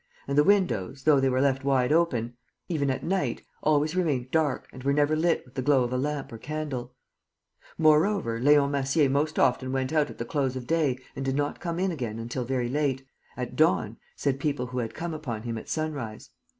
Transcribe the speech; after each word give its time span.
And 0.27 0.35
the 0.35 0.43
windows, 0.43 1.03
though 1.03 1.19
they 1.19 1.29
were 1.29 1.41
left 1.41 1.63
wide 1.63 1.91
open, 1.91 2.35
even 2.67 2.89
at 2.89 3.03
night, 3.03 3.43
always 3.61 3.95
remained 3.95 4.31
dark 4.31 4.67
and 4.73 4.83
were 4.83 4.93
never 4.93 5.15
lit 5.15 5.45
with 5.45 5.53
the 5.53 5.61
glow 5.61 5.83
of 5.83 5.93
a 5.93 5.97
lamp 5.99 6.31
or 6.33 6.39
candle. 6.39 6.95
Moreover, 7.77 8.39
Leon 8.39 8.71
Massier 8.71 9.11
most 9.11 9.37
often 9.37 9.71
went 9.71 9.93
out 9.93 10.09
at 10.09 10.17
the 10.17 10.25
close 10.25 10.55
of 10.55 10.65
day 10.65 10.97
and 11.15 11.23
did 11.23 11.35
not 11.35 11.59
come 11.59 11.77
in 11.77 11.91
again 11.91 12.17
until 12.17 12.45
very 12.45 12.67
late... 12.67 13.05
at 13.37 13.55
dawn, 13.55 13.97
said 14.15 14.39
people 14.39 14.65
who 14.65 14.79
had 14.79 14.95
come 14.95 15.13
upon 15.13 15.43
him 15.43 15.55
at 15.55 15.69
sunrise. 15.69 16.31